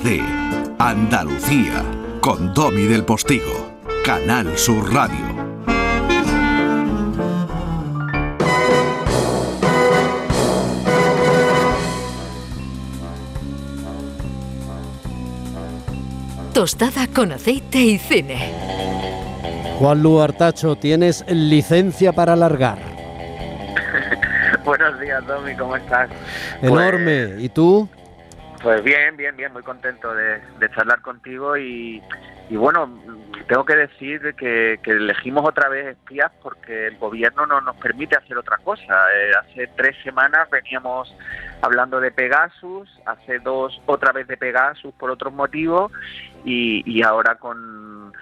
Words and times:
días 0.00 0.04
de 0.04 0.20
Andalucía 0.78 1.84
con 2.20 2.54
Domi 2.54 2.84
del 2.84 3.04
Postigo, 3.04 3.74
Canal 4.04 4.56
Sur 4.56 4.92
Radio. 4.92 5.16
Tostada 16.54 17.06
con 17.08 17.32
aceite 17.32 17.78
y 17.78 17.98
cine. 17.98 18.52
Juan 19.78 20.02
Lu 20.02 20.20
Artacho, 20.20 20.76
tienes 20.76 21.24
licencia 21.28 22.12
para 22.12 22.34
alargar. 22.34 22.78
Buenos 24.64 25.00
días, 25.00 25.26
Domi, 25.26 25.54
¿cómo 25.56 25.76
estás? 25.76 26.08
Enorme. 26.62 27.26
Pues, 27.26 27.42
¿Y 27.42 27.48
tú? 27.48 27.88
Pues 28.62 28.84
bien, 28.84 29.16
bien, 29.16 29.36
bien, 29.36 29.52
muy 29.52 29.64
contento 29.64 30.14
de, 30.14 30.40
charlar 30.74 31.00
contigo 31.02 31.56
y, 31.56 32.00
bueno, 32.50 32.88
tengo 33.48 33.64
que 33.64 33.74
decir 33.74 34.34
que, 34.36 34.78
elegimos 34.84 35.44
otra 35.48 35.68
vez 35.68 35.86
espías 35.86 36.30
porque 36.42 36.86
el 36.86 36.98
gobierno 36.98 37.44
no 37.46 37.60
nos 37.60 37.76
permite 37.76 38.16
hacer 38.16 38.38
otra 38.38 38.58
cosa. 38.58 39.06
Eh, 39.16 39.32
hace 39.40 39.66
tres 39.76 39.96
semanas 40.04 40.48
veníamos 40.48 41.12
hablando 41.60 41.98
de 41.98 42.12
Pegasus, 42.12 42.88
hace 43.04 43.40
dos 43.40 43.82
otra 43.86 44.12
vez 44.12 44.28
de 44.28 44.36
Pegasus 44.36 44.94
por 44.94 45.10
otros 45.10 45.32
motivos 45.32 45.90
y, 46.44 46.82
y 46.86 47.02
ahora 47.02 47.34
con, 47.34 48.12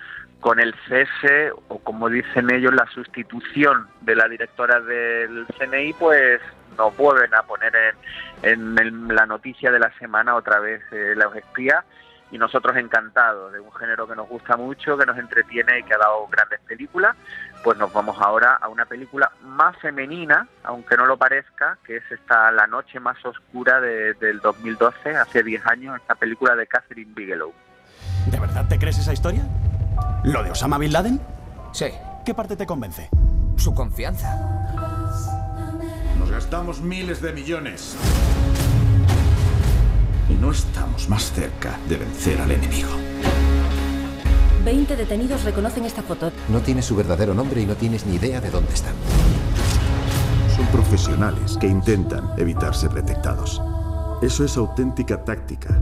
con 0.40 0.58
el 0.58 0.74
cese 0.88 1.50
o 1.68 1.78
como 1.80 2.08
dicen 2.08 2.50
ellos 2.50 2.72
la 2.72 2.86
sustitución 2.86 3.88
de 4.00 4.16
la 4.16 4.26
directora 4.26 4.80
del 4.80 5.46
CNI, 5.58 5.92
pues 5.94 6.40
nos 6.76 6.96
vuelven 6.96 7.34
a 7.34 7.42
poner 7.42 7.72
en, 8.42 8.78
en, 8.78 9.08
la 9.08 9.26
noticia 9.26 9.70
de 9.70 9.78
la 9.78 9.92
semana 9.98 10.34
otra 10.34 10.60
vez 10.60 10.82
eh, 10.92 11.14
los 11.16 11.34
espías 11.36 11.84
y 12.30 12.38
nosotros 12.38 12.76
encantados 12.76 13.52
de 13.52 13.60
un 13.60 13.72
género 13.72 14.06
que 14.06 14.14
nos 14.14 14.28
gusta 14.28 14.56
mucho, 14.56 14.96
que 14.96 15.04
nos 15.04 15.18
entretiene 15.18 15.80
y 15.80 15.82
que 15.82 15.94
ha 15.94 15.98
dado 15.98 16.28
grandes 16.28 16.60
películas, 16.60 17.16
pues 17.64 17.76
nos 17.76 17.92
vamos 17.92 18.16
ahora 18.20 18.56
a 18.60 18.68
una 18.68 18.84
película 18.84 19.32
más 19.42 19.76
femenina, 19.78 20.46
aunque 20.62 20.96
no 20.96 21.06
lo 21.06 21.16
parezca, 21.16 21.78
que 21.84 21.96
es 21.96 22.04
esta 22.10 22.52
La 22.52 22.66
noche 22.66 23.00
más 23.00 23.16
oscura 23.24 23.80
del 23.80 24.40
2012, 24.40 25.16
hace 25.16 25.42
10 25.42 25.66
años, 25.66 25.96
esta 25.96 26.14
película 26.14 26.54
de 26.54 26.66
Catherine 26.66 27.12
Bigelow. 27.14 27.52
¿De 28.30 28.38
verdad 28.38 28.66
te 28.68 28.78
crees 28.78 28.98
esa 28.98 29.12
historia? 29.12 29.42
¿Lo 30.24 30.42
de 30.42 30.52
Osama 30.52 30.78
Bin 30.78 30.92
Laden? 30.92 31.20
Sí. 31.72 31.86
¿Qué 32.24 32.34
parte 32.34 32.54
te 32.56 32.66
convence? 32.66 33.08
Su 33.56 33.74
confianza. 33.74 34.38
Nos 36.30 36.44
gastamos 36.44 36.80
miles 36.80 37.20
de 37.20 37.32
millones. 37.32 37.96
Y 40.28 40.34
no 40.34 40.52
estamos 40.52 41.08
más 41.08 41.32
cerca 41.32 41.76
de 41.88 41.96
vencer 41.96 42.40
al 42.40 42.52
enemigo. 42.52 42.88
Veinte 44.64 44.94
detenidos 44.94 45.42
reconocen 45.42 45.86
esta 45.86 46.02
foto. 46.02 46.30
No 46.48 46.60
tienes 46.60 46.84
su 46.84 46.94
verdadero 46.94 47.34
nombre 47.34 47.62
y 47.62 47.66
no 47.66 47.74
tienes 47.74 48.06
ni 48.06 48.14
idea 48.14 48.40
de 48.40 48.48
dónde 48.48 48.72
están. 48.72 48.94
Son 50.54 50.66
profesionales 50.66 51.58
que 51.60 51.66
intentan 51.66 52.30
evitar 52.38 52.76
ser 52.76 52.90
detectados. 52.92 53.60
Eso 54.22 54.44
es 54.44 54.56
auténtica 54.56 55.24
táctica. 55.24 55.80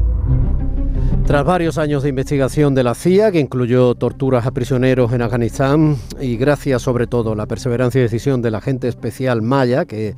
Tras 1.28 1.44
varios 1.44 1.76
años 1.76 2.02
de 2.02 2.08
investigación 2.08 2.74
de 2.74 2.82
la 2.82 2.94
CIA, 2.94 3.30
que 3.30 3.38
incluyó 3.38 3.94
torturas 3.94 4.46
a 4.46 4.50
prisioneros 4.50 5.12
en 5.12 5.20
Afganistán, 5.20 5.98
y 6.18 6.38
gracias 6.38 6.80
sobre 6.80 7.06
todo 7.06 7.32
a 7.32 7.36
la 7.36 7.44
perseverancia 7.44 7.98
y 7.98 8.02
decisión 8.04 8.40
del 8.40 8.54
agente 8.54 8.88
especial 8.88 9.42
Maya, 9.42 9.84
que 9.84 10.14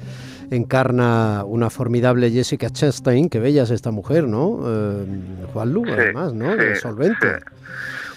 encarna 0.53 1.43
una 1.45 1.69
formidable 1.69 2.31
Jessica 2.31 2.71
Chastain, 2.71 3.29
que 3.29 3.41
bella 3.41 3.65
es 3.65 3.71
esta 3.71 3.91
mujer, 3.91 4.29
¿no? 4.29 4.61
Eh, 4.65 5.05
Juan 5.53 5.73
Lu, 5.73 5.83
además, 5.91 6.33
¿no? 6.33 6.53
solvente 6.81 7.27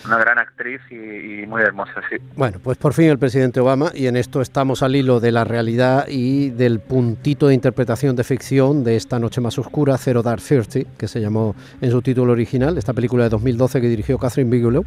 una 0.05 0.17
gran 0.17 0.37
actriz 0.39 0.81
y, 0.89 1.45
muy 1.47 1.61
hermosa, 1.61 1.93
sí. 2.09 2.17
Bueno, 2.35 2.59
pues 2.63 2.77
por 2.77 2.93
fin 2.93 3.05
el 3.05 3.17
presidente 3.17 3.59
Obama, 3.59 3.91
y 3.93 4.07
en 4.07 4.17
esto 4.17 4.41
estamos 4.41 4.83
al 4.83 4.95
hilo 4.95 5.19
de 5.19 5.31
la 5.31 5.43
realidad 5.43 6.05
y 6.07 6.49
del 6.49 6.79
puntito 6.79 7.47
de 7.47 7.53
interpretación 7.53 8.15
de 8.15 8.23
ficción 8.23 8.83
de 8.83 8.95
esta 8.95 9.19
noche 9.19 9.41
más 9.41 9.57
oscura, 9.57 9.97
Zero 9.97 10.23
Dark 10.23 10.41
Thirty, 10.41 10.85
que 10.97 11.07
se 11.07 11.21
llamó 11.21 11.55
en 11.81 11.91
su 11.91 12.01
título 12.01 12.33
original, 12.33 12.77
esta 12.77 12.93
película 12.93 13.23
de 13.23 13.29
2012 13.29 13.81
que 13.81 13.87
dirigió 13.87 14.17
Catherine 14.17 14.51
Bigelow. 14.51 14.83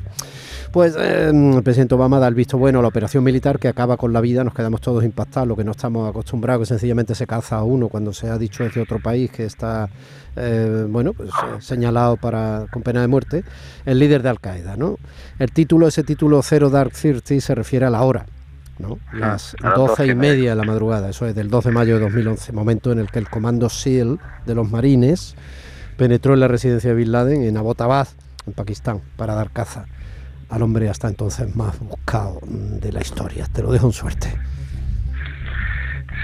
Pues 0.73 0.97
em, 0.97 1.55
el 1.55 1.63
presidente 1.63 1.95
Obama 1.95 2.19
da 2.19 2.29
el 2.29 2.35
visto 2.35 2.59
bueno 2.59 2.81
a 2.81 2.83
la 2.83 2.89
operación 2.89 3.25
militar 3.25 3.59
que 3.59 3.69
acaba 3.69 3.97
con 3.97 4.13
la 4.13 4.21
vida, 4.21 4.45
nos 4.45 4.55
quedamos 4.55 4.81
todos 4.81 5.05
impactados, 5.05 5.49
lo 5.49 5.57
que 5.57 5.65
no 5.65 5.71
estamos 5.71 6.09
acostumbrados, 6.09 6.63
que 6.63 6.67
sencillamente 6.67 7.15
se 7.15 7.27
caza 7.27 7.57
a 7.57 7.63
uno 7.63 7.89
cuando 7.89 8.13
se 8.13 8.29
ha 8.29 8.39
dicho 8.39 8.65
desde 8.65 8.81
otro 8.81 8.99
país 8.99 9.31
que 9.31 9.45
está 9.45 9.89
eh, 10.37 10.87
bueno, 10.89 11.15
pues, 11.15 11.31
eh, 11.31 11.61
señalado 11.61 12.17
para, 12.19 12.67
con 12.71 12.83
pena 12.83 13.01
de 13.01 13.09
muerte, 13.09 13.45
el 13.87 13.99
líder 13.99 14.23
de 14.23 14.29
Al-Qaeda. 14.29 14.77
¿no? 14.77 14.99
El 15.39 15.51
título, 15.53 15.89
ese 15.89 16.03
título 16.03 16.43
Zero 16.43 16.71
Dark 16.71 16.93
Thirty, 16.93 17.41
se 17.41 17.55
refiere 17.55 17.87
a 17.87 17.91
la 17.91 18.03
hora. 18.03 18.27
¿no? 18.79 18.99
Las 19.13 19.57
doce 19.75 20.07
y 20.07 20.15
media 20.15 20.51
de 20.51 20.57
la 20.57 20.65
madrugada, 20.65 21.09
eso 21.09 21.27
es 21.27 21.35
del 21.35 21.49
2 21.49 21.65
de 21.65 21.71
mayo 21.71 21.95
de 21.95 22.01
2011, 22.01 22.53
momento 22.53 22.93
en 22.93 22.99
el 22.99 23.11
que 23.11 23.19
el 23.19 23.29
comando 23.29 23.71
SEAL 23.71 24.19
de 24.45 24.55
los 24.55 24.71
marines 24.71 25.35
penetró 25.97 26.35
en 26.35 26.41
la 26.41 26.49
residencia 26.49 26.91
de 26.91 26.97
Bin 26.97 27.11
Laden 27.11 27.43
en 27.43 27.57
Abbottabad, 27.57 28.09
en 28.47 28.53
Pakistán, 28.53 29.01
para 29.17 29.35
dar 29.35 29.51
caza 29.51 29.87
al 30.51 30.63
hombre 30.63 30.89
hasta 30.89 31.09
entonces 31.09 31.55
más 31.57 31.79
buscado 31.81 32.39
de 32.47 32.93
la 32.93 33.01
historia. 33.01 33.47
Te 33.53 33.63
lo 33.63 33.73
dejo 33.73 33.87
en 33.87 33.93
suerte. 33.93 34.29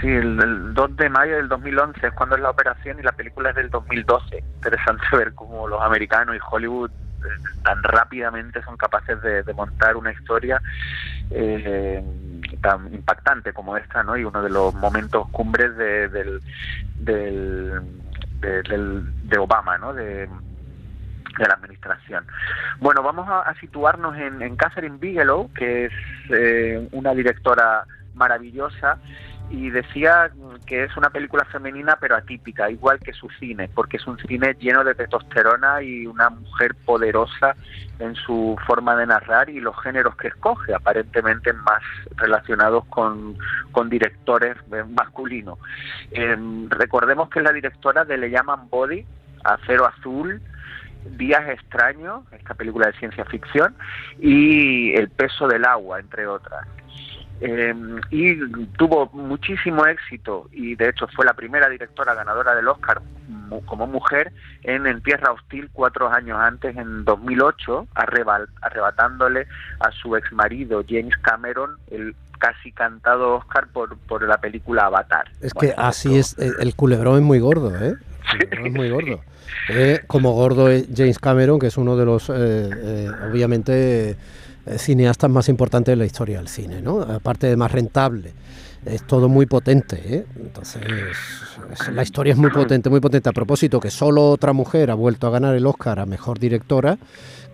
Sí, 0.00 0.08
el, 0.08 0.74
2 0.74 0.96
de 0.96 1.08
mayo 1.08 1.36
del 1.36 1.48
2011 1.48 2.06
es 2.06 2.12
cuando 2.14 2.36
es 2.36 2.42
la 2.42 2.50
operación 2.50 2.98
y 2.98 3.02
la 3.02 3.12
película 3.12 3.50
es 3.50 3.56
del 3.56 3.70
2012. 3.70 4.44
Interesante 4.56 5.04
ver 5.16 5.32
cómo 5.34 5.68
los 5.68 5.80
americanos 5.80 6.36
y 6.36 6.38
Hollywood 6.50 6.90
tan 7.62 7.82
rápidamente 7.82 8.62
son 8.62 8.76
capaces 8.76 9.20
de, 9.22 9.44
montar 9.54 9.96
una 9.96 10.12
historia 10.12 10.60
eh, 11.30 12.02
tan 12.60 12.92
impactante 12.92 13.52
como 13.52 13.76
esta, 13.76 14.02
¿no? 14.02 14.16
Y 14.16 14.24
uno 14.24 14.42
de 14.42 14.50
los 14.50 14.74
momentos 14.74 15.28
cumbres 15.28 15.76
de, 15.76 16.08
del, 16.08 16.40
de, 18.40 19.38
Obama, 19.38 19.78
¿no? 19.78 19.94
De, 19.94 20.28
la 21.38 21.54
administración. 21.54 22.26
Bueno, 22.78 23.02
vamos 23.02 23.26
a, 23.26 23.54
situarnos 23.58 24.16
en, 24.16 24.42
en, 24.42 24.54
Catherine 24.54 24.98
Bigelow, 24.98 25.50
que 25.54 25.86
es 25.86 25.92
eh, 26.28 26.88
una 26.92 27.14
directora 27.14 27.86
maravillosa 28.14 28.98
y 29.50 29.70
decía 29.70 30.30
que 30.66 30.84
es 30.84 30.96
una 30.96 31.10
película 31.10 31.44
femenina 31.44 31.96
pero 32.00 32.16
atípica, 32.16 32.70
igual 32.70 32.98
que 33.00 33.12
su 33.12 33.28
cine, 33.38 33.68
porque 33.74 33.98
es 33.98 34.06
un 34.06 34.18
cine 34.18 34.56
lleno 34.58 34.82
de 34.84 34.94
testosterona 34.94 35.82
y 35.82 36.06
una 36.06 36.30
mujer 36.30 36.74
poderosa 36.86 37.54
en 37.98 38.14
su 38.14 38.56
forma 38.66 38.96
de 38.96 39.06
narrar 39.06 39.50
y 39.50 39.60
los 39.60 39.78
géneros 39.82 40.16
que 40.16 40.28
escoge, 40.28 40.74
aparentemente 40.74 41.52
más 41.52 41.82
relacionados 42.16 42.84
con, 42.86 43.36
con 43.70 43.90
directores 43.90 44.56
masculinos. 44.88 45.58
Em, 46.10 46.68
recordemos 46.70 47.28
que 47.28 47.40
es 47.40 47.44
la 47.44 47.52
directora 47.52 48.04
de 48.04 48.18
Le 48.18 48.30
llaman 48.30 48.68
Body, 48.70 49.04
Acero 49.44 49.86
Azul, 49.86 50.40
Días 51.04 51.48
extraños, 51.48 52.22
esta 52.30 52.54
película 52.54 52.86
de 52.86 52.92
ciencia 52.92 53.24
ficción, 53.24 53.74
y 54.20 54.94
El 54.94 55.10
peso 55.10 55.48
del 55.48 55.64
agua, 55.64 55.98
entre 55.98 56.28
otras. 56.28 56.66
Em, 57.44 58.00
y 58.10 58.36
tuvo 58.78 59.10
muchísimo 59.12 59.84
éxito 59.84 60.48
y 60.52 60.76
de 60.76 60.90
hecho 60.90 61.08
fue 61.08 61.24
la 61.24 61.34
primera 61.34 61.68
directora 61.68 62.14
ganadora 62.14 62.54
del 62.54 62.68
Oscar 62.68 63.02
como 63.66 63.88
mujer 63.88 64.32
en 64.62 64.86
En 64.86 65.02
Tierra 65.02 65.32
Hostil 65.32 65.68
cuatro 65.72 66.08
años 66.08 66.38
antes, 66.40 66.76
en 66.76 67.04
2008, 67.04 67.88
arrebatándole 67.94 69.46
a 69.80 69.90
su 69.90 70.16
ex 70.16 70.32
marido 70.32 70.84
James 70.88 71.16
Cameron 71.18 71.76
el 71.90 72.14
casi 72.38 72.70
cantado 72.72 73.36
Oscar 73.36 73.66
por, 73.72 73.98
por 73.98 74.26
la 74.26 74.38
película 74.38 74.86
Avatar. 74.86 75.30
Es 75.40 75.52
que 75.52 75.74
así 75.76 76.16
es, 76.16 76.38
el 76.38 76.74
culebrón 76.76 77.16
es 77.16 77.22
muy 77.22 77.40
gordo, 77.40 77.76
¿eh? 77.76 77.94
es 78.50 78.72
muy 78.72 78.88
gordo. 78.90 79.20
Eh, 79.68 80.00
como 80.06 80.32
gordo 80.32 80.68
es 80.68 80.86
James 80.94 81.18
Cameron, 81.18 81.58
que 81.58 81.66
es 81.66 81.76
uno 81.76 81.96
de 81.96 82.04
los, 82.04 82.30
eh, 82.30 82.34
eh, 82.36 83.10
obviamente, 83.30 84.10
eh, 84.10 84.16
cineastas 84.76 85.30
más 85.30 85.48
importantes 85.48 85.92
de 85.92 85.96
la 85.96 86.04
historia 86.04 86.38
del 86.38 86.48
cine, 86.48 86.80
¿no? 86.80 87.00
Aparte 87.02 87.46
de 87.46 87.56
más 87.56 87.72
rentable. 87.72 88.32
Es 88.84 89.06
todo 89.06 89.28
muy 89.28 89.46
potente, 89.46 90.00
¿eh? 90.04 90.26
Entonces, 90.36 90.82
la 91.92 92.02
historia 92.02 92.32
es 92.32 92.38
muy 92.38 92.50
potente, 92.50 92.90
muy 92.90 93.00
potente. 93.00 93.28
A 93.28 93.32
propósito, 93.32 93.78
que 93.78 93.90
solo 93.90 94.30
otra 94.30 94.52
mujer 94.52 94.90
ha 94.90 94.94
vuelto 94.94 95.28
a 95.28 95.30
ganar 95.30 95.54
el 95.54 95.66
Oscar 95.66 96.00
a 96.00 96.06
Mejor 96.06 96.40
Directora, 96.40 96.98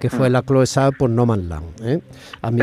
que 0.01 0.11
fue 0.11 0.29
mm. 0.29 0.33
la 0.33 0.43
Chloe 0.43 0.67
Zhao 0.67 0.93
por 0.93 1.11
No 1.11 1.27
Man 1.27 1.49
Land. 1.49 1.81
¿eh? 1.83 2.01
A, 2.43 2.51
mí, 2.51 2.61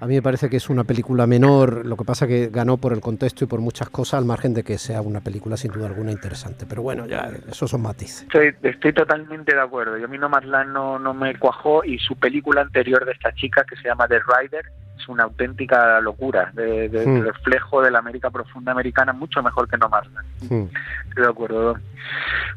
a 0.00 0.06
mí 0.06 0.14
me 0.14 0.22
parece 0.22 0.48
que 0.48 0.56
es 0.56 0.68
una 0.70 0.84
película 0.84 1.26
menor, 1.26 1.84
lo 1.86 1.96
que 1.96 2.04
pasa 2.04 2.26
que 2.26 2.48
ganó 2.48 2.76
por 2.76 2.92
el 2.92 3.00
contexto 3.00 3.44
y 3.44 3.46
por 3.46 3.60
muchas 3.60 3.90
cosas, 3.90 4.18
al 4.18 4.24
margen 4.24 4.54
de 4.54 4.64
que 4.64 4.78
sea 4.78 5.00
una 5.00 5.20
película 5.20 5.56
sin 5.56 5.72
duda 5.72 5.86
alguna 5.86 6.12
interesante. 6.12 6.66
Pero 6.68 6.82
bueno, 6.82 7.06
ya 7.06 7.30
esos 7.48 7.70
son 7.70 7.82
matices. 7.82 8.22
Estoy, 8.22 8.54
estoy 8.62 8.92
totalmente 8.92 9.54
de 9.54 9.60
acuerdo. 9.60 9.96
Yo 9.98 10.06
a 10.06 10.08
mí 10.08 10.18
No 10.18 10.28
Man 10.28 10.50
Land 10.50 10.72
no, 10.72 10.98
no 10.98 11.14
me 11.14 11.36
cuajó 11.38 11.84
y 11.84 11.98
su 11.98 12.16
película 12.16 12.60
anterior 12.62 13.04
de 13.04 13.12
esta 13.12 13.32
chica, 13.34 13.64
que 13.68 13.76
se 13.76 13.88
llama 13.88 14.08
The 14.08 14.20
Rider, 14.20 14.64
es 14.98 15.08
una 15.08 15.24
auténtica 15.24 16.00
locura, 16.00 16.50
de, 16.52 16.88
de- 16.88 17.06
Hmm. 17.06 17.22
reflejo 17.22 17.80
de 17.82 17.90
la 17.90 18.00
América 18.00 18.30
profunda 18.30 18.72
americana, 18.72 19.12
mucho 19.14 19.42
mejor 19.42 19.66
que 19.68 19.78
No 19.78 19.88
Marla. 19.88 20.22
Hmm. 20.48 20.64
Estoy 21.08 21.24
de 21.24 21.28
acuerdo. 21.28 21.74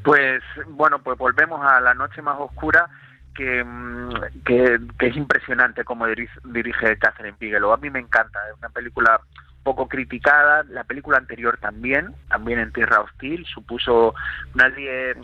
Pues 0.03 0.41
bueno, 0.69 0.99
pues 1.01 1.17
volvemos 1.17 1.61
a 1.65 1.79
la 1.79 1.93
noche 1.93 2.21
más 2.21 2.37
oscura 2.39 2.89
que, 3.33 3.63
mm, 3.63 4.13
que, 4.45 4.79
que 4.97 5.07
es 5.07 5.15
impresionante 5.15 5.83
como 5.83 6.07
diri- 6.07 6.29
dirige 6.43 6.97
Catherine 6.97 7.37
Bigelow. 7.39 7.73
A 7.73 7.77
mí 7.77 7.89
me 7.89 7.99
encanta, 7.99 8.39
es 8.49 8.57
una 8.59 8.69
película 8.69 9.19
poco 9.63 9.87
criticada, 9.87 10.63
la 10.69 10.83
película 10.83 11.17
anterior 11.17 11.57
también, 11.57 12.13
también 12.27 12.59
en 12.59 12.73
Tierra 12.73 12.99
Hostil, 12.99 13.45
supuso 13.45 14.13
nadie 14.53 15.15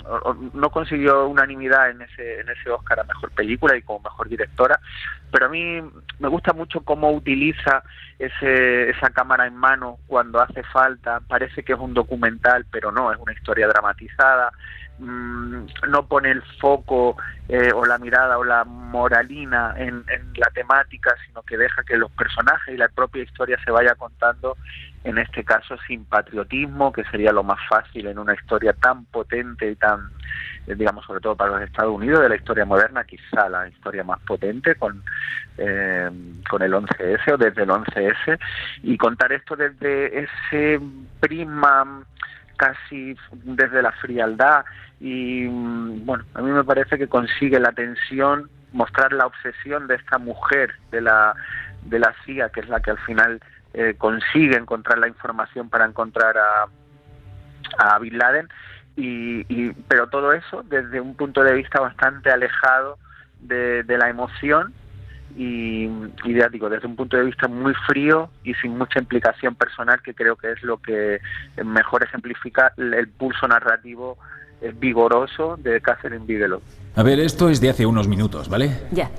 no 0.54 0.70
consiguió 0.70 1.28
unanimidad 1.28 1.90
en 1.90 2.02
ese 2.02 2.40
en 2.40 2.50
ese 2.50 2.70
Oscar 2.70 3.02
a 3.02 3.04
mejor 3.04 3.32
película 3.32 3.76
y 3.76 3.82
como 3.82 4.00
mejor 4.00 4.30
directora, 4.30 4.80
pero 5.30 5.48
a 5.48 5.50
mí 5.50 5.82
me 6.20 6.28
gusta 6.30 6.54
mucho 6.54 6.82
cómo 6.82 7.12
utiliza 7.12 7.84
ese, 8.18 8.90
esa 8.90 9.10
cámara 9.10 9.46
en 9.46 9.58
mano 9.58 9.98
cuando 10.08 10.40
hace 10.42 10.64
falta, 10.64 11.20
parece 11.20 11.64
que 11.64 11.74
es 11.74 11.80
un 11.80 11.94
documental, 11.94 12.66
pero 12.72 12.94
no, 12.94 13.12
es 13.12 13.20
una 13.20 13.34
historia 13.34 13.68
dramatizada, 13.68 14.52
mm, 15.00 15.66
no 15.90 16.06
pone 16.08 16.32
el 16.32 16.42
foco 16.60 17.18
eh, 17.48 17.72
o 17.74 17.86
la 17.86 17.98
mirada 17.98 18.38
o 18.38 18.44
la 18.44 18.64
moralina 18.64 19.74
en, 19.78 20.06
la 20.36 20.50
temática, 20.54 21.16
sino 21.26 21.42
que 21.42 21.58
deja 21.58 21.84
que 21.84 21.98
los 21.98 22.12
personajes 22.12 22.74
y 22.74 22.78
la 22.78 22.90
propia 22.90 23.24
historia 23.24 23.58
se 23.66 23.72
vaya 23.72 23.96
contando, 23.96 24.56
en 25.04 25.18
este 25.18 25.44
caso 25.44 25.76
sin 25.88 26.06
patriotismo, 26.06 26.92
que 26.92 27.04
sería 27.06 27.32
lo 27.32 27.44
más 27.44 27.60
fácil 27.68 28.08
en 28.08 28.20
una 28.20 28.34
historia 28.34 28.74
tan 28.74 29.06
potente 29.06 29.72
y 29.72 29.76
tan, 29.76 30.12
eh, 30.68 30.76
digamos, 30.76 31.06
sobre 31.06 31.22
todo 31.22 31.36
para 31.36 31.54
los 31.54 31.62
Estados 31.62 31.96
Unidos, 31.96 32.22
de 32.22 32.30
la 32.30 32.36
historia 32.36 32.66
moderna, 32.66 33.04
quizá 33.04 33.50
la 33.50 33.68
historia 33.68 34.04
más 34.04 34.20
potente 34.20 34.76
con, 34.76 35.04
eh, 35.58 36.10
con 36.50 36.62
el 36.62 36.74
11S 36.74 37.34
o 37.34 37.38
desde 37.38 37.64
el 37.64 37.70
11S, 37.70 38.40
y 38.84 38.98
contar 38.98 39.34
esto 39.34 39.56
desde 39.56 40.20
ese 40.20 40.80
prisma 41.20 42.04
casi 42.60 43.16
desde 43.32 43.82
la 43.82 43.92
frialdad 43.94 44.66
y 45.00 45.46
mm, 45.48 46.06
bueno, 46.06 46.26
a 46.36 46.42
mí 46.42 46.52
me 46.52 46.64
parece 46.66 46.98
que 46.98 47.08
consigue 47.08 47.60
la 47.60 47.72
tensión, 47.72 48.50
mostrar 48.74 49.14
la 49.14 49.26
obsesión 49.26 49.88
de 49.88 49.96
esta 49.96 50.18
mujer 50.20 50.76
de 50.92 51.02
la 51.02 51.34
de 51.84 51.98
la 52.00 52.14
CIA, 52.26 52.50
que 52.50 52.60
es 52.60 52.68
la 52.70 52.82
que 52.82 52.92
al 52.92 52.98
final 53.00 53.40
eh, 53.74 53.96
consigue 53.98 54.58
encontrar 54.58 54.98
la 55.00 55.08
información 55.08 55.70
para 55.70 55.86
encontrar 55.86 56.36
a, 56.38 56.66
a 57.78 58.00
Bin 58.00 58.18
Laden, 58.18 58.50
y, 58.98 59.46
y- 59.48 59.72
pero 59.88 60.08
todo 60.08 60.34
eso 60.34 60.62
desde 60.64 61.00
un 61.00 61.16
punto 61.16 61.42
de 61.44 61.54
vista 61.54 61.80
bastante 61.80 62.30
alejado 62.30 62.98
de, 63.40 63.84
de 63.84 63.98
la 63.98 64.10
emoción 64.10 64.74
y, 65.38 65.86
y 66.26 66.34
ya 66.34 66.50
digo, 66.50 66.70
desde 66.70 66.88
un 66.88 66.96
punto 66.96 67.18
de 67.18 67.24
vista 67.24 67.48
muy 67.48 67.74
frío 67.88 68.30
y 68.44 68.54
sin 68.56 68.78
mucha 68.78 69.00
implicación 69.00 69.56
personal, 69.56 70.02
que 70.02 70.14
creo 70.14 70.36
que 70.36 70.52
es 70.52 70.62
lo 70.64 70.78
que 70.78 71.20
mejor 71.64 72.04
ejemplifica 72.04 72.74
el 72.78 72.90
el 73.00 73.08
pulso 73.08 73.48
narrativo 73.48 74.18
eh, 74.62 74.74
vigoroso 74.78 75.58
de 75.58 75.82
Catherine 75.82 76.26
Bigelow. 76.26 76.62
A 76.96 77.04
ver, 77.04 77.20
esto 77.20 77.50
es 77.50 77.62
de 77.62 77.70
hace 77.70 77.86
unos 77.86 78.08
minutos, 78.08 78.50
¿vale? 78.50 78.72
Ya. 78.92 79.10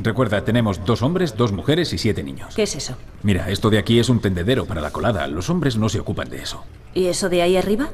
Recuerda, 0.00 0.44
tenemos 0.44 0.84
dos 0.84 1.00
hombres, 1.02 1.36
dos 1.36 1.52
mujeres 1.52 1.92
y 1.94 1.98
siete 1.98 2.22
niños. 2.22 2.54
¿Qué 2.54 2.64
es 2.64 2.76
eso? 2.76 2.98
Mira, 3.22 3.48
esto 3.48 3.70
de 3.70 3.78
aquí 3.78 3.98
es 3.98 4.10
un 4.10 4.20
tendedero 4.20 4.66
para 4.66 4.82
la 4.82 4.90
colada. 4.90 5.26
Los 5.26 5.48
hombres 5.48 5.78
no 5.78 5.88
se 5.88 6.00
ocupan 6.00 6.28
de 6.28 6.42
eso. 6.42 6.64
¿Y 6.92 7.06
eso 7.06 7.30
de 7.30 7.40
ahí 7.40 7.56
arriba? 7.56 7.88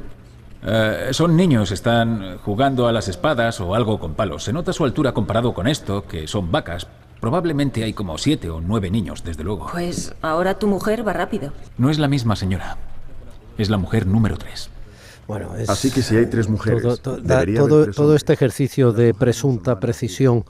Eh, 0.65 1.09
son 1.13 1.37
niños, 1.37 1.71
están 1.71 2.39
jugando 2.39 2.89
a 2.89 2.93
las 2.93 3.07
espadas 3.07 3.61
o 3.61 3.75
algo 3.75 4.01
con 4.01 4.15
palos. 4.15 4.45
Se 4.45 4.53
nota 4.53 4.73
su 4.73 4.85
altura 4.85 5.13
comparado 5.13 5.55
con 5.55 5.69
esto, 5.69 6.07
que 6.07 6.27
son 6.27 6.51
vacas. 6.51 6.89
Probablemente 7.23 7.85
hay 7.85 7.93
como 7.93 8.19
siete 8.19 8.51
o 8.51 8.61
nueve 8.61 8.91
niños, 8.91 9.23
desde 9.23 9.45
luego. 9.45 9.69
Pues 9.71 10.13
ahora 10.23 10.59
tu 10.59 10.67
mujer 10.67 11.07
va 11.07 11.13
rápido. 11.13 11.53
No 11.79 11.89
es 11.89 12.01
la 12.01 12.09
misma 12.09 12.35
señora. 12.35 12.79
Es 13.57 13.71
la 13.71 13.77
mujer 13.79 14.09
número 14.09 14.37
tres. 14.37 14.71
Bueno, 15.29 15.55
es 15.57 15.71
Así 15.71 15.93
que 15.93 16.03
si 16.03 16.17
hay 16.17 16.27
tres 16.27 16.49
mujeres, 16.49 16.83
todo, 16.83 16.97
to- 16.97 17.17
da- 17.23 17.45
este 18.17 18.33
ejercicio 18.33 18.91
de 18.93 19.15
presunta 19.15 19.79
precisión 19.79 20.45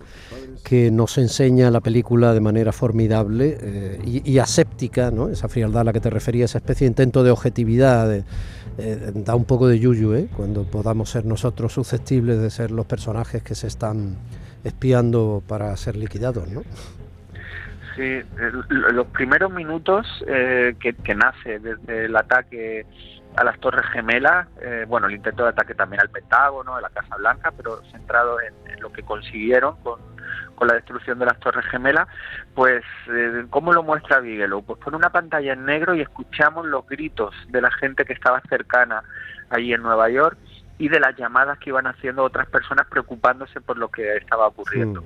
que 0.65 0.91
nos 0.91 1.19
enseña 1.19 1.71
la 1.71 1.81
película 1.83 2.33
de 2.33 2.41
manera 2.41 2.73
formidable 2.73 3.59
eh, 3.61 4.01
y, 4.07 4.33
y 4.33 4.39
aséptica, 4.39 5.11
¿no? 5.11 5.29
esa 5.29 5.49
frialdad 5.49 5.83
a 5.83 5.85
la 5.85 5.93
que 5.93 6.01
te 6.01 6.09
refería, 6.09 6.47
esa 6.47 6.57
especie 6.57 6.87
de 6.87 6.93
intento 6.93 7.23
de 7.23 7.33
objetividad, 7.33 8.09
de- 8.09 8.25
eh, 8.79 9.13
da 9.15 9.35
un 9.35 9.45
poco 9.45 9.69
de 9.69 9.79
yuyu, 9.79 10.15
¿eh? 10.15 10.29
cuando 10.35 10.63
podamos 10.65 11.11
ser 11.11 11.27
nosotros 11.27 11.75
susceptibles 11.75 12.41
de 12.41 12.49
ser 12.49 12.71
los 12.71 12.87
personajes 12.87 13.43
que 13.43 13.55
se 13.55 13.67
están 13.67 14.17
espiando 14.65 15.43
para 15.47 15.77
ser 15.77 15.97
liquidados. 15.97 16.49
¿no? 16.49 16.63
Sí, 17.97 18.23
los 18.69 19.07
primeros 19.09 19.53
minutos 19.53 20.07
eh, 20.27 20.75
que, 20.81 21.15
nace 21.15 21.59
desde 21.59 22.07
el 22.07 22.17
ataque 22.17 22.87
a 23.37 23.45
las 23.45 23.59
Torres 23.61 23.85
Gemelas, 23.93 24.49
eh, 24.61 24.85
bueno, 24.89 25.07
el 25.09 25.15
intento 25.15 25.43
de 25.43 25.51
ataque 25.51 25.75
también 25.75 26.01
al 26.01 26.11
Pentágono, 26.11 26.75
a 26.75 26.81
la 26.81 26.91
Casa 26.91 27.17
Blanca, 27.17 27.53
pero 27.57 27.83
centrado 27.91 28.39
en, 28.41 28.53
lo 28.81 28.93
que 28.93 29.03
consiguieron 29.03 29.77
con, 29.83 30.01
con 30.55 30.69
la 30.69 30.75
destrucción 30.75 31.19
de 31.19 31.27
las 31.27 31.39
Torres 31.39 31.65
Gemelas, 31.67 32.09
pues, 32.55 32.83
eh, 33.11 33.45
¿cómo 33.51 33.73
lo 33.73 33.83
muestra 33.83 34.21
Bigelow? 34.21 34.65
Pues 34.65 34.79
pone 34.81 34.97
una 34.97 35.11
pantalla 35.11 35.53
en 35.53 35.65
negro 35.65 35.95
y 35.95 36.01
escuchamos 36.01 36.67
los 36.67 36.87
gritos 36.87 37.35
de 37.49 37.61
la 37.61 37.71
gente 37.71 38.05
que 38.05 38.13
estaba 38.13 38.41
cercana 38.49 39.03
allí 39.51 39.73
en 39.73 39.83
Nueva 39.83 40.09
York 40.09 40.39
y 40.83 40.89
de 40.89 40.99
las 40.99 41.17
llamadas 41.17 41.61
que 41.61 41.71
iban 41.71 41.87
haciendo 41.87 42.25
otras 42.25 42.49
personas 42.49 42.89
preocupándose 42.89 43.61
por 43.61 43.79
lo 43.79 43.89
que 43.89 44.17
estaba 44.17 44.49
ocurriendo. 44.49 45.05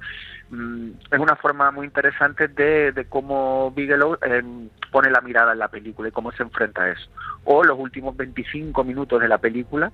Mm, 0.48 0.92
es 1.10 1.18
una 1.18 1.36
forma 1.36 1.70
muy 1.70 1.84
interesante 1.84 2.48
de, 2.48 2.92
de 2.92 3.04
cómo 3.04 3.70
Bigelow 3.72 4.16
eh, 4.22 4.42
pone 4.90 5.10
la 5.10 5.20
mirada 5.20 5.52
en 5.52 5.58
la 5.58 5.68
película 5.68 6.08
y 6.08 6.12
cómo 6.12 6.32
se 6.32 6.44
enfrenta 6.44 6.84
a 6.84 6.92
eso. 6.92 7.10
O 7.44 7.62
los 7.62 7.78
últimos 7.78 8.16
25 8.16 8.84
minutos 8.84 9.20
de 9.20 9.28
la 9.28 9.36
película 9.36 9.92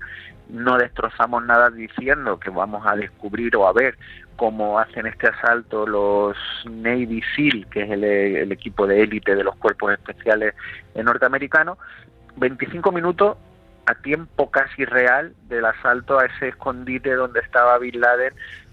no 0.50 0.78
destrozamos 0.78 1.44
nada 1.44 1.68
diciendo 1.70 2.38
que 2.38 2.50
vamos 2.50 2.86
a 2.86 2.94
descubrir 2.94 3.56
o 3.56 3.66
a 3.66 3.72
ver 3.72 3.98
cómo 4.36 4.78
hacen 4.78 5.08
este 5.08 5.30
asalto 5.30 5.84
los 5.84 6.36
Navy 6.64 7.24
SEAL, 7.34 7.66
que 7.72 7.82
es 7.82 7.90
el, 7.90 8.04
el 8.04 8.52
equipo 8.52 8.86
de 8.86 9.02
élite 9.02 9.34
de 9.34 9.42
los 9.42 9.56
cuerpos 9.56 9.94
especiales 9.94 10.54
norteamericanos. 10.94 11.76
25 12.36 12.92
minutos 12.92 13.36
a 13.86 13.94
tiempo 13.96 14.50
casi 14.50 14.84
real 14.84 15.34
del 15.48 15.64
asalto 15.64 16.18
a 16.18 16.26
ese 16.26 16.48
escondite 16.48 17.14
donde 17.14 17.40
estaba 17.40 17.78
Bin 17.78 18.00
Laden 18.00 18.32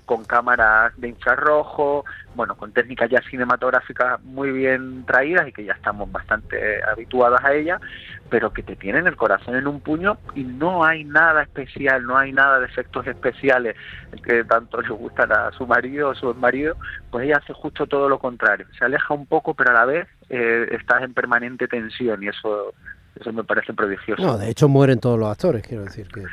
con 0.09 0.25
cámaras 0.25 0.91
de 0.99 1.09
infrarrojo, 1.09 2.03
bueno, 2.33 2.57
con 2.57 2.71
técnicas 2.71 3.11
ya 3.11 3.21
cinematográficas 3.29 4.19
muy 4.23 4.51
bien 4.51 5.05
traídas 5.05 5.47
y 5.47 5.51
que 5.51 5.65
ya 5.65 5.73
estamos 5.73 6.11
bastante 6.11 6.83
habituadas 6.83 7.45
a 7.45 7.53
ellas, 7.53 7.79
pero 8.27 8.51
que 8.51 8.63
te 8.63 8.75
tienen 8.75 9.05
el 9.05 9.15
corazón 9.15 9.55
en 9.55 9.67
un 9.67 9.81
puño 9.81 10.17
y 10.33 10.45
no 10.45 10.83
hay 10.83 11.03
nada 11.03 11.43
especial, 11.43 12.07
no 12.07 12.17
hay 12.17 12.31
nada 12.31 12.59
de 12.59 12.65
efectos 12.65 13.05
especiales 13.05 13.75
que 14.23 14.43
tanto 14.45 14.81
le 14.81 14.89
gustan 14.89 15.31
a 15.31 15.51
su 15.51 15.67
marido 15.67 16.09
o 16.09 16.15
su 16.15 16.33
marido, 16.33 16.75
pues 17.11 17.25
ella 17.25 17.37
hace 17.37 17.53
justo 17.53 17.85
todo 17.85 18.09
lo 18.09 18.17
contrario, 18.17 18.65
se 18.79 18.85
aleja 18.85 19.13
un 19.13 19.27
poco, 19.27 19.53
pero 19.53 19.69
a 19.69 19.73
la 19.73 19.85
vez 19.85 20.07
eh, 20.29 20.69
estás 20.71 21.03
en 21.03 21.13
permanente 21.13 21.67
tensión 21.67 22.23
y 22.23 22.29
eso 22.29 22.73
eso 23.19 23.33
me 23.33 23.43
parece 23.43 23.73
prodigioso. 23.73 24.21
No, 24.21 24.37
de 24.37 24.49
hecho 24.49 24.67
mueren 24.69 24.99
todos 24.99 25.19
los 25.19 25.29
actores, 25.29 25.65
quiero 25.65 25.83
decir 25.83 26.07
que 26.07 26.23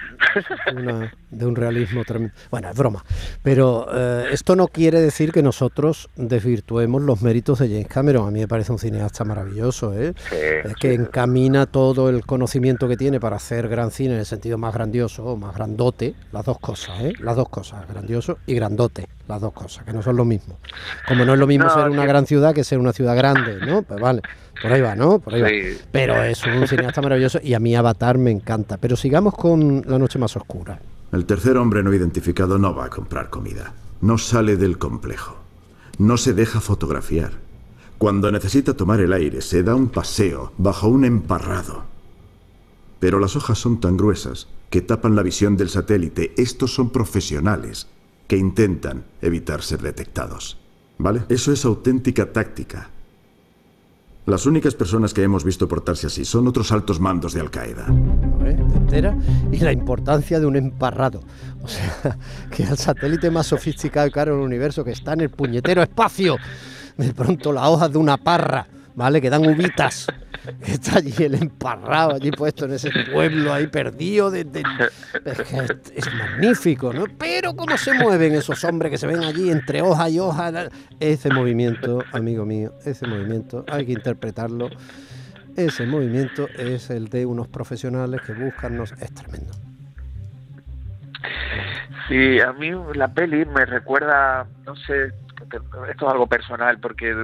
una- 0.75 1.13
de 1.31 1.47
un 1.47 1.57
realismo 1.57 2.05
tremendo. 2.05 2.35
Bueno, 2.51 2.71
es 2.71 2.77
broma. 2.77 3.05
Pero 3.43 3.87
eh, 3.93 4.27
esto 4.33 4.57
no 4.57 4.69
quiere 4.69 5.01
decir 5.01 5.33
que 5.33 5.43
nosotros 5.43 6.09
desvirtuemos 6.17 7.03
los 7.03 7.23
méritos 7.23 7.59
de 7.59 7.69
James 7.69 7.89
Cameron. 7.89 8.29
A 8.29 8.31
mí 8.31 8.41
me 8.41 8.49
parece 8.49 8.73
un 8.73 8.79
cineasta 8.79 9.25
maravilloso, 9.25 9.93
¿eh? 9.95 10.15
es 10.65 10.75
que 10.75 10.95
encamina 10.95 11.67
todo 11.67 12.09
el 12.09 12.25
conocimiento 12.25 12.89
que 12.89 12.97
tiene 12.97 13.21
para 13.21 13.37
hacer 13.37 13.69
gran 13.69 13.91
cine 13.91 14.15
en 14.15 14.21
el 14.21 14.27
sentido 14.27 14.59
más 14.59 14.73
grandioso 14.75 15.25
o 15.25 15.37
más 15.37 15.55
grandote, 15.55 16.15
las 16.33 16.45
dos 16.45 16.59
cosas, 16.59 17.01
¿eh? 17.01 17.13
las 17.21 17.37
dos 17.37 17.49
cosas, 17.49 17.87
grandioso 17.89 18.39
y 18.47 18.55
grandote, 18.55 19.07
las 19.29 19.41
dos 19.41 19.53
cosas, 19.53 19.85
que 19.85 19.93
no 19.93 20.03
son 20.03 20.17
lo 20.17 20.25
mismo. 20.25 20.59
Como 21.07 21.25
no 21.25 21.35
es 21.35 21.39
lo 21.39 21.47
mismo 21.47 21.67
No, 21.67 21.75
ser 21.75 21.89
una 21.91 22.03
sí. 22.03 22.09
gran 22.09 22.27
ciudad 22.27 22.55
que 22.55 22.65
ser 22.65 22.79
una 22.79 22.93
ciudad 22.93 23.17
grande, 23.17 23.59
¿no? 23.67 23.83
Pues 23.83 24.01
vale, 24.01 24.23
por 24.63 24.73
ahí 24.73 24.81
va, 24.81 24.95
¿no? 24.95 25.19
Por 25.19 25.35
ahí 25.35 25.43
va. 25.43 25.49
Pero 25.93 26.23
es 26.23 26.43
un 26.47 26.67
cineasta 26.67 27.03
maravilloso 27.03 27.39
y 27.43 27.55
a 27.55 27.61
mí 27.61 27.75
Avatar 27.75 28.19
me 28.19 28.31
encanta. 28.31 28.77
Pero 28.79 28.97
sigamos 28.97 29.35
con 29.35 29.83
La 29.87 29.99
Noche 29.99 30.19
Más 30.19 30.26
Oscura. 30.35 30.81
El 31.13 31.25
tercer 31.25 31.57
hombre 31.57 31.85
no 31.85 31.95
identificado 31.95 32.59
no 32.59 32.75
va 32.75 32.87
a 32.87 32.91
comprar 32.91 33.31
comida. 33.31 33.75
No 34.01 34.19
sale 34.19 34.57
del 34.57 34.79
complejo. 34.79 35.37
No 35.99 36.17
se 36.17 36.35
deja 36.35 36.61
fotografiar. 36.61 37.33
Cuando 37.99 38.31
necesita 38.33 38.75
tomar 38.75 39.01
el 39.01 39.13
aire, 39.13 39.41
se 39.41 39.63
da 39.63 39.75
un 39.75 39.89
paseo 39.89 40.53
bajo 40.59 40.89
un 40.89 41.05
emparrado. 41.05 41.85
Pero 42.99 43.21
las 43.21 43.37
hojas 43.37 43.59
son 43.59 43.81
tan 43.81 43.97
gruesas 43.97 44.49
que 44.69 44.83
tapan 44.83 45.15
la 45.15 45.23
visión 45.23 45.57
del 45.57 45.71
satélite. 45.71 46.35
Estos 46.37 46.75
son 46.75 46.91
profesionales 46.91 47.87
que 48.27 48.37
intentan 48.37 49.05
evitar 49.23 49.63
ser 49.63 49.81
detectados. 49.81 50.59
¿Vale? 50.99 51.25
Eso 51.29 51.53
es 51.53 51.65
auténtica 51.65 52.33
táctica. 52.33 52.91
Las 54.27 54.45
únicas 54.45 54.75
personas 54.75 55.15
que 55.15 55.23
hemos 55.23 55.45
visto 55.45 55.69
portarse 55.69 56.09
así 56.09 56.25
son 56.25 56.49
otros 56.49 56.73
altos 56.73 56.99
mandos 56.99 57.33
de 57.33 57.41
Al-Qaeda. 57.41 57.87
¿eh? 57.89 58.36
¿Te 58.89 58.99
enteras? 58.99 59.17
Y 59.53 59.59
la 59.59 59.73
importancia 59.73 60.39
de 60.39 60.47
un 60.47 60.57
emparrado. 60.57 61.23
O 61.63 61.69
sea, 61.69 62.17
que 62.51 62.63
el 62.63 62.77
satélite 62.77 63.31
más 63.31 63.47
sofisticado 63.47 64.07
y 64.07 64.11
caro 64.11 64.35
del 64.35 64.45
universo 64.45 64.85
que 64.85 64.93
está 64.93 65.15
en 65.15 65.23
el 65.23 65.31
puñetero 65.31 65.83
espacio, 65.83 66.37
de 66.97 67.13
pronto 67.13 67.53
la 67.53 67.69
hoja 67.69 67.89
de 67.89 67.99
una 67.99 68.17
parra 68.17 68.69
¿vale? 68.97 69.21
Que 69.21 69.31
dan 69.31 69.47
uvitas. 69.47 70.09
Que 70.65 70.73
está 70.73 70.99
allí 70.99 71.13
el 71.25 71.35
emparrado, 71.35 72.15
allí 72.15 72.31
puesto 72.31 72.67
en 72.67 72.73
ese 72.73 72.91
pueblo 73.13 73.53
ahí 73.53 73.67
perdido. 73.67 74.31
De, 74.31 74.41
es, 75.95 76.15
magnífico, 76.15 76.93
¿no? 76.93 77.05
Pero 77.19 77.55
cómo 77.55 77.77
se 77.77 77.93
mueven 77.95 78.35
esos 78.35 78.63
hombres 78.65 78.91
que 78.91 78.99
se 78.99 79.07
ven 79.07 79.25
allí 79.25 79.51
entre 79.51 79.83
hoja 79.83 80.09
y 80.09 80.19
hoja. 80.19 80.69
Ese 81.01 81.31
movimiento, 81.31 82.03
amigo 82.13 82.45
mío, 82.47 82.75
ese 82.85 83.07
movimiento 83.07 83.65
hay 83.69 83.87
que 83.87 83.93
interpretarlo. 83.93 84.71
Ese 85.57 85.87
movimiento 85.87 86.49
es 86.59 86.91
el 86.91 87.09
de 87.09 87.25
unos 87.25 87.49
profesionales 87.49 88.21
que 88.23 88.33
buscan, 88.35 88.81
es 88.81 89.15
tremendo. 89.15 89.53
Sí, 92.09 92.41
a 92.41 92.53
mí 92.53 92.71
la 92.95 93.09
peli 93.09 93.45
me 93.47 93.65
recuerda, 93.65 94.47
no 94.65 94.77
sé, 94.77 95.13
esto 95.91 96.07
es 96.07 96.13
algo 96.13 96.27
personal, 96.27 96.79
porque 96.79 97.15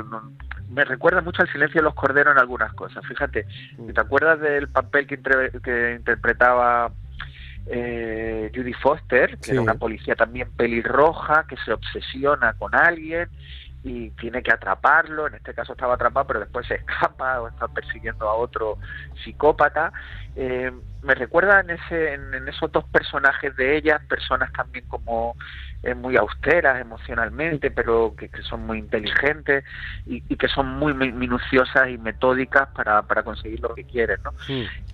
me 0.71 0.85
recuerda 0.85 1.21
mucho 1.21 1.43
al 1.43 1.53
silencio 1.53 1.81
de 1.81 1.85
los 1.85 1.95
corderos 1.95 2.35
en 2.35 2.41
algunas 2.41 2.73
cosas. 2.73 3.05
Fíjate, 3.07 3.47
mm. 3.79 3.91
¿te 3.93 4.01
acuerdas 4.01 4.41
del 4.41 4.69
papel 4.69 5.07
que, 5.07 5.19
que 5.62 5.95
interpretaba 5.97 6.91
eh, 7.67 8.51
Judy 8.55 8.73
Foster, 8.73 9.39
que 9.39 9.53
era 9.53 9.61
una 9.61 9.75
policía 9.75 10.17
también 10.17 10.51
pelirroja, 10.57 11.47
que 11.47 11.57
se 11.65 11.73
obsesiona 11.73 12.55
con 12.55 12.75
alguien 12.75 13.29
y 13.85 14.11
tiene 14.11 14.43
que 14.43 14.53
atraparlo, 14.53 15.27
en 15.27 15.35
este 15.35 15.55
caso 15.55 15.73
estaba 15.73 15.95
atrapado, 15.95 16.27
pero 16.27 16.41
después 16.41 16.67
se 16.67 16.75
escapa 16.87 17.41
o 17.41 17.49
está 17.49 17.69
persiguiendo 17.69 18.29
a 18.29 18.35
otro 18.35 18.79
psicópata. 19.25 19.93
Eh, 20.37 20.73
me 21.02 21.14
recuerda 21.14 21.61
en, 21.61 21.71
ese, 21.71 22.14
en, 22.14 22.49
esos 22.49 22.71
dos 22.71 22.85
personajes 22.85 23.54
de 23.56 23.76
ellas, 23.76 24.00
personas 24.09 24.52
también 24.52 24.87
como 24.87 25.37
eh, 25.82 25.94
muy 25.94 26.16
austeras 26.16 26.80
emocionalmente, 26.80 27.71
pero 27.71 28.14
que, 28.16 28.30
son 28.42 28.66
muy 28.66 28.78
inteligentes 28.78 29.64
y, 30.06 30.21
que 30.37 30.49
son 30.49 30.68
muy 30.78 30.94
minuciosas 30.94 31.88
y 31.88 31.99
metódicas 31.99 32.68
para, 32.68 33.02
para 33.02 33.23
conseguir 33.23 33.61
lo 33.61 33.75
que 33.75 33.85
quieren. 33.85 34.18
¿no? 34.23 34.32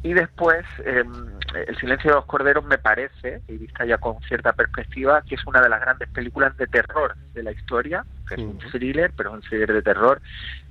Y 0.03 0.15
después, 0.15 0.65
em, 0.85 1.39
El 1.67 1.77
silencio 1.79 2.11
de 2.11 2.17
los 2.17 2.27
corderos 2.27 2.65
me 2.65 2.79
parece, 2.79 3.43
y 3.49 3.57
vista 3.57 3.85
ya 3.85 3.99
con 3.99 4.21
cierta 4.23 4.53
perspectiva, 4.53 5.23
que 5.23 5.35
es 5.35 5.47
una 5.47 5.61
de 5.61 5.69
las 5.69 5.81
grandes 5.81 6.09
películas 6.11 6.57
de 6.57 6.67
terror 6.67 7.17
de 7.35 7.43
la 7.43 7.53
historia, 7.53 8.05
que 8.27 8.35
es 8.35 8.41
un 8.41 8.59
thriller, 8.59 9.13
pero 9.17 9.31
es 9.31 9.37
un 9.37 9.43
thriller 9.43 9.73
de 9.73 9.83
terror, 9.83 10.21
eh, 10.21 10.68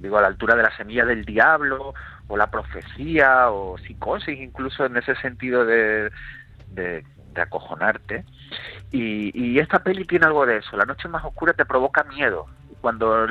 digo, 0.00 0.18
a 0.18 0.22
la 0.22 0.28
altura 0.28 0.54
de 0.54 0.62
la 0.62 0.76
semilla 0.76 1.04
del 1.04 1.24
diablo, 1.24 1.94
o 2.28 2.36
la 2.36 2.50
profecía, 2.50 3.50
o 3.50 3.78
psicosis, 3.78 4.38
incluso 4.38 4.84
en 4.84 4.96
ese 4.96 5.14
sentido 5.16 5.64
de, 5.64 6.10
de, 6.68 7.04
acojonarte. 7.36 8.24
Y, 8.90 9.58
esta 9.58 9.82
peli 9.82 10.04
tiene 10.04 10.26
algo 10.26 10.44
de 10.44 10.58
eso. 10.58 10.76
La 10.76 10.84
noche 10.84 11.08
más 11.08 11.24
oscura 11.24 11.52
te 11.52 11.64
provoca 11.64 12.04
miedo. 12.04 12.46
Cuando 12.80 13.26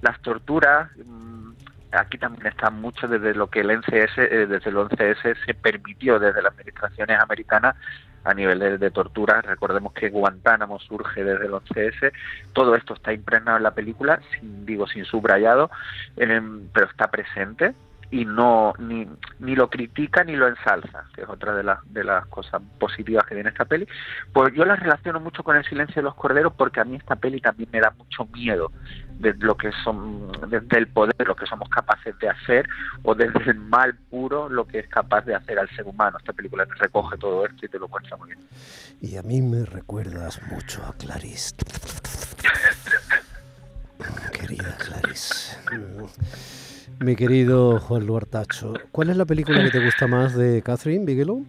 las 0.00 0.20
torturas, 0.22 0.90
mm, 0.96 1.52
aquí 1.92 2.18
también 2.18 2.46
está 2.46 2.70
mucho 2.70 3.06
desde 3.06 3.34
lo 3.34 3.48
que 3.48 3.60
el 3.60 3.70
NCS, 3.70 4.18
eh, 4.18 4.46
desde 4.46 4.70
el 4.70 4.76
11S 4.76 5.34
se 5.46 5.54
permitió 5.54 6.18
desde 6.18 6.42
las 6.42 6.52
administraciones 6.52 7.20
americanas 7.20 7.76
a 8.24 8.34
nivel 8.34 8.78
de, 8.78 8.90
tortura. 8.90 9.42
Recordemos 9.42 9.92
que 9.92 10.10
Guantánamo 10.10 10.80
surge 10.80 11.22
desde 11.22 11.46
el 11.46 11.52
11S. 11.52 12.12
Todo 12.52 12.74
esto 12.74 12.94
está 12.94 13.12
impregnado 13.12 13.58
en 13.58 13.62
la 13.62 13.74
película, 13.74 14.20
sin, 14.32 14.66
digo, 14.66 14.86
sin 14.86 15.04
subrayado, 15.04 15.70
em, 16.16 16.68
pero 16.72 16.86
está 16.86 17.10
presente 17.10 17.74
y 18.10 18.24
no 18.24 18.74
ni, 18.78 19.06
ni 19.38 19.54
lo 19.54 19.68
critica 19.68 20.24
ni 20.24 20.36
lo 20.36 20.48
ensalza, 20.48 21.04
que 21.14 21.22
es 21.22 21.28
otra 21.28 21.54
de 21.54 21.62
las 21.62 21.78
de 21.92 22.04
las 22.04 22.26
cosas 22.26 22.62
positivas 22.78 23.24
que 23.26 23.34
tiene 23.34 23.50
esta 23.50 23.64
peli. 23.64 23.86
Pues 24.32 24.52
yo 24.54 24.64
la 24.64 24.76
relaciono 24.76 25.20
mucho 25.20 25.42
con 25.42 25.56
el 25.56 25.64
silencio 25.64 25.96
de 25.96 26.02
los 26.02 26.14
corderos 26.14 26.52
porque 26.56 26.80
a 26.80 26.84
mí 26.84 26.96
esta 26.96 27.16
peli 27.16 27.40
también 27.40 27.68
me 27.72 27.80
da 27.80 27.92
mucho 27.96 28.26
miedo 28.26 28.70
de 29.18 29.34
lo 29.34 29.56
que 29.56 29.70
son 29.84 30.32
desde 30.48 30.78
el 30.78 30.88
poder 30.88 31.14
lo 31.26 31.36
que 31.36 31.46
somos 31.46 31.68
capaces 31.68 32.18
de 32.18 32.28
hacer 32.28 32.68
o 33.02 33.14
desde 33.14 33.50
el 33.50 33.54
mal 33.54 33.94
puro 34.10 34.48
lo 34.48 34.66
que 34.66 34.80
es 34.80 34.88
capaz 34.88 35.22
de 35.22 35.34
hacer 35.34 35.58
al 35.58 35.68
ser 35.70 35.86
humano. 35.86 36.18
Esta 36.18 36.32
película 36.32 36.66
te 36.66 36.74
recoge 36.74 37.16
todo 37.18 37.46
esto 37.46 37.66
y 37.66 37.68
te 37.68 37.78
lo 37.78 37.88
cuenta 37.88 38.16
muy 38.16 38.28
bien. 38.28 38.40
Y 39.00 39.16
a 39.16 39.22
mí 39.22 39.42
me 39.42 39.64
recuerdas 39.64 40.40
mucho 40.50 40.84
a 40.84 40.92
Clarice. 40.94 41.54
Querida 44.32 44.76
Clarice. 44.76 45.56
Mi 47.00 47.16
querido 47.16 47.78
Juan 47.80 48.06
Luartacho, 48.06 48.74
¿cuál 48.92 49.10
es 49.10 49.16
la 49.16 49.24
película 49.24 49.62
que 49.62 49.70
te 49.70 49.84
gusta 49.84 50.06
más 50.06 50.34
de 50.34 50.62
Catherine 50.62 51.04
Bigelow? 51.04 51.44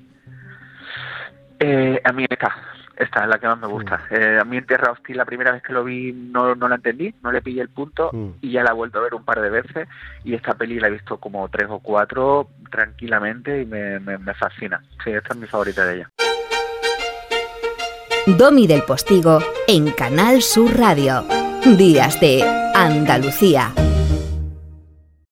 Eh, 1.59 2.01
a 2.03 2.11
mí 2.11 2.25
esta, 2.29 2.55
esta 2.97 3.23
es 3.23 3.27
la 3.27 3.39
que 3.39 3.47
más 3.47 3.59
me 3.59 3.67
gusta. 3.67 4.01
Eh, 4.09 4.37
a 4.39 4.43
mí 4.43 4.57
en 4.57 4.65
Tierra 4.65 4.91
Hostil 4.91 5.17
la 5.17 5.25
primera 5.25 5.51
vez 5.51 5.63
que 5.63 5.73
lo 5.73 5.83
vi 5.83 6.11
no, 6.13 6.55
no 6.55 6.67
la 6.67 6.75
entendí, 6.75 7.13
no 7.23 7.31
le 7.31 7.41
pillé 7.41 7.61
el 7.61 7.69
punto 7.69 8.09
mm. 8.11 8.29
y 8.41 8.51
ya 8.51 8.63
la 8.63 8.71
he 8.71 8.73
vuelto 8.73 8.99
a 8.99 9.03
ver 9.03 9.13
un 9.13 9.23
par 9.23 9.41
de 9.41 9.49
veces 9.49 9.87
y 10.23 10.33
esta 10.33 10.53
peli 10.53 10.79
la 10.79 10.87
he 10.87 10.91
visto 10.91 11.17
como 11.17 11.47
tres 11.49 11.67
o 11.69 11.79
cuatro 11.79 12.49
tranquilamente 12.69 13.61
y 13.61 13.65
me, 13.65 13.99
me, 13.99 14.17
me 14.17 14.33
fascina. 14.33 14.83
Sí, 15.03 15.11
esta 15.11 15.33
es 15.33 15.39
mi 15.39 15.47
favorita 15.47 15.85
de 15.85 15.95
ella. 15.95 16.09
Domi 18.27 18.65
del 18.65 18.81
Postigo 18.81 19.39
en 19.67 19.91
Canal 19.91 20.41
Sur 20.41 20.75
Radio. 20.77 21.23
Días 21.77 22.19
de 22.19 22.43
Andalucía. 22.75 23.71